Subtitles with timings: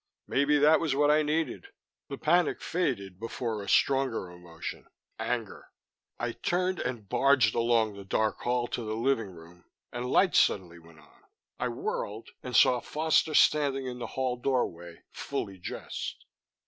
[0.25, 1.67] Maybe that was what I needed.
[2.09, 4.87] The panic faded before a stronger emotion
[5.19, 5.69] anger.
[6.17, 10.79] I turned and barged along the dark hall to the living room and lights suddenly
[10.79, 11.23] went on.
[11.59, 16.25] I whirled and saw Foster standing in the hall doorway, fully dressed.